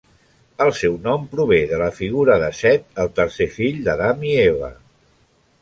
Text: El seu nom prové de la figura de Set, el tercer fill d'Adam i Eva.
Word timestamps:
El 0.63 0.71
seu 0.77 0.95
nom 1.03 1.27
prové 1.33 1.59
de 1.73 1.79
la 1.83 1.91
figura 1.99 2.39
de 2.45 2.49
Set, 2.63 2.89
el 3.05 3.13
tercer 3.21 3.51
fill 3.59 3.81
d'Adam 3.89 4.29
i 4.31 4.37
Eva. 4.49 4.73